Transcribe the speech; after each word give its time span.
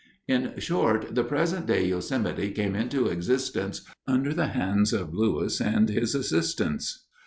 In 0.27 0.51
short, 0.57 1.13
the 1.13 1.23
present 1.23 1.67
day 1.67 1.85
Yosemite 1.85 2.49
came 2.53 2.73
into 2.73 3.05
existence 3.05 3.83
under 4.07 4.33
the 4.33 4.47
hands 4.47 4.93
of 4.93 5.13
Lewis 5.13 5.59
and 5.61 5.89
his 5.89 6.15
assistants. 6.15 7.05